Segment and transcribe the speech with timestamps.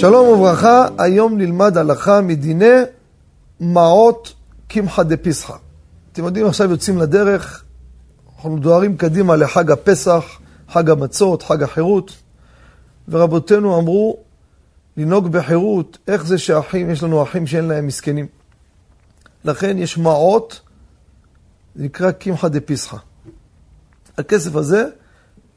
[0.00, 2.80] שלום וברכה, היום נלמד הלכה מדיני
[3.60, 4.34] מעות
[4.68, 5.54] קמחא דפסחא.
[6.12, 7.64] אתם יודעים, עכשיו יוצאים לדרך,
[8.36, 10.24] אנחנו דוהרים קדימה לחג הפסח,
[10.68, 12.16] חג המצות, חג החירות,
[13.08, 14.16] ורבותינו אמרו,
[14.96, 18.26] לנהוג בחירות, איך זה שאחים, יש לנו אחים שאין להם מסכנים.
[19.44, 20.60] לכן יש מעות,
[21.74, 22.96] זה נקרא קמחא דפסחא.
[24.18, 24.84] הכסף הזה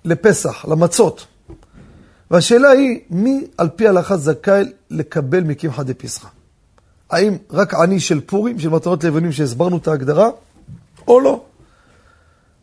[0.05, 1.27] לפסח, למצות.
[2.33, 6.27] והשאלה היא, מי על פי ההלכה זכאי לקבל מקמחא דפסחא?
[7.09, 10.29] האם רק עני של פורים, של מתנות לבנים שהסברנו את ההגדרה,
[11.07, 11.43] או לא?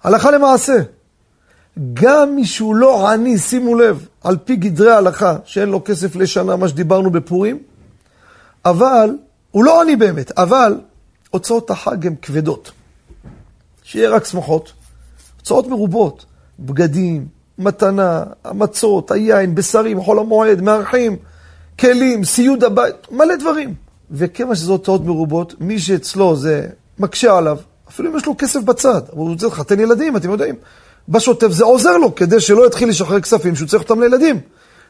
[0.03, 0.77] הלכה למעשה,
[1.93, 6.57] גם מי שהוא לא עני, שימו לב, על פי גדרי ההלכה, שאין לו כסף לשנה,
[6.57, 7.59] מה שדיברנו בפורים,
[8.65, 9.17] אבל,
[9.51, 10.81] הוא לא עני באמת, אבל
[11.31, 12.71] הוצאות החג הן כבדות.
[13.83, 14.73] שיהיה רק שמחות,
[15.39, 16.25] הוצאות מרובות,
[16.59, 21.17] בגדים, מתנה, המצות, היין, בשרים, חול המועד, מארחים,
[21.81, 23.75] כלים, סיוד הבית, מלא דברים.
[24.11, 26.67] וכיוון שזה הוצאות מרובות, מי שאצלו זה
[26.99, 30.55] מקשה עליו, אפילו אם יש לו כסף בצד, אבל הוא צריך לחתן ילדים, אתם יודעים.
[31.09, 34.41] בשוטף זה עוזר לו, כדי שלא יתחיל לשחרר כספים שהוא צריך אותם לילדים.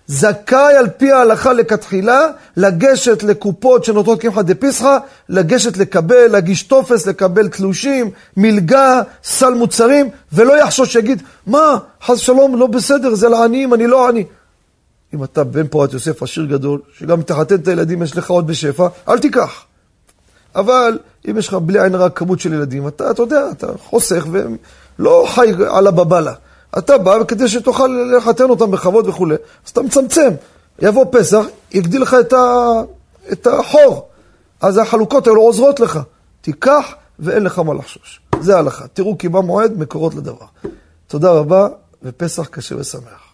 [0.06, 2.20] זכאי על פי ההלכה לכתחילה
[2.56, 4.98] לגשת לקופות שנותנות קמחא דפסחא,
[5.28, 12.56] לגשת לקבל, להגיש טופס, לקבל תלושים, מלגה, סל מוצרים, ולא יחשוש שיגיד, מה, חס שלום,
[12.56, 14.24] לא בסדר, זה לעניים, אני לא עני.
[15.14, 18.88] אם אתה בן פורת יוסף עשיר גדול, שגם תחתן את הילדים, יש לך עוד בשפע,
[19.08, 19.64] אל תיקח.
[20.54, 20.98] אבל
[21.30, 25.26] אם יש לך בלי עין רע כמות של ילדים, אתה, אתה יודע, אתה חוסך ולא
[25.28, 26.32] חי על הבבלה.
[26.78, 30.30] אתה בא כדי שתוכל לחתן אותם בכבוד וכולי, אז אתה מצמצם.
[30.82, 32.72] יבוא פסח, יגדיל לך את, ה...
[33.32, 34.08] את החור.
[34.60, 35.98] אז החלוקות האלו עוזרות לך.
[36.40, 38.20] תיקח ואין לך מה לחשוש.
[38.40, 38.86] זה ההלכה.
[38.86, 40.46] תראו כי בא מועד מקורות לדבר.
[41.06, 41.68] תודה רבה,
[42.02, 43.29] ופסח קשה ושמח.